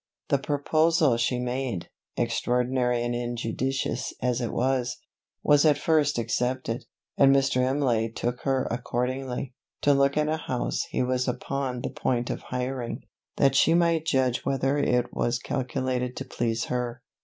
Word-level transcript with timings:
The 0.29 0.39
proposal 0.39 1.15
she 1.17 1.37
made, 1.37 1.87
extraordinary 2.17 3.03
and 3.03 3.13
injudicious 3.13 4.15
as 4.19 4.41
it 4.41 4.51
was, 4.51 4.97
was 5.43 5.63
at 5.63 5.77
first 5.77 6.17
accepted; 6.17 6.85
and 7.19 7.31
Mr. 7.31 7.61
Imlay 7.61 8.07
took 8.09 8.41
her 8.41 8.67
accordingly, 8.71 9.53
to 9.81 9.93
look 9.93 10.17
at 10.17 10.27
a 10.27 10.37
house 10.37 10.87
he 10.89 11.03
was 11.03 11.27
upon 11.27 11.81
the 11.81 11.91
point 11.91 12.31
of 12.31 12.41
hiring, 12.41 13.03
that 13.37 13.53
she 13.53 13.75
might 13.75 14.05
judge 14.07 14.43
whether 14.43 14.75
it 14.75 15.13
was 15.13 15.37
calculated 15.37 16.17
to 16.17 16.25
please 16.25 16.65
her. 16.65 17.03